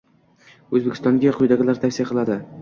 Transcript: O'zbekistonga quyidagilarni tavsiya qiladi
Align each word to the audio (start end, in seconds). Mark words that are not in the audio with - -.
O'zbekistonga 0.77 1.35
quyidagilarni 1.35 1.85
tavsiya 1.85 2.09
qiladi 2.11 2.41